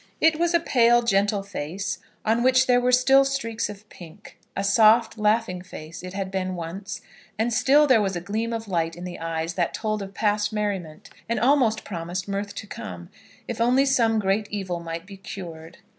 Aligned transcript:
It 0.19 0.39
was 0.39 0.55
a 0.55 0.59
pale, 0.59 1.03
gentle 1.03 1.43
face, 1.43 1.99
on 2.25 2.41
which 2.41 2.65
there 2.65 2.81
were 2.81 2.91
still 2.91 3.23
streaks 3.23 3.69
of 3.69 3.87
pink, 3.89 4.39
a 4.57 4.63
soft, 4.63 5.15
laughing 5.15 5.61
face 5.61 6.01
it 6.01 6.13
had 6.15 6.31
been 6.31 6.55
once, 6.55 7.01
and 7.37 7.53
still 7.53 7.85
there 7.85 8.01
was 8.01 8.15
a 8.15 8.19
gleam 8.19 8.51
of 8.51 8.67
light 8.67 8.95
in 8.95 9.03
the 9.03 9.19
eyes 9.19 9.53
that 9.53 9.75
told 9.75 10.01
of 10.01 10.15
past 10.15 10.51
merriment, 10.51 11.11
and 11.29 11.39
almost 11.39 11.83
promised 11.83 12.27
mirth 12.27 12.55
to 12.55 12.65
come, 12.65 13.09
if 13.47 13.61
only 13.61 13.85
some 13.85 14.17
great 14.17 14.47
evil 14.49 14.79
might 14.79 15.05
be 15.05 15.17
cured. 15.17 15.77